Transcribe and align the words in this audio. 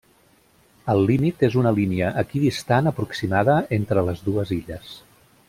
El 0.93 1.01
límit 1.11 1.43
és 1.47 1.57
una 1.63 1.73
línia 1.79 2.09
equidistant 2.23 2.91
aproximada 2.93 3.59
entre 3.79 4.07
les 4.09 4.25
dues 4.31 4.57
illes. 4.59 4.91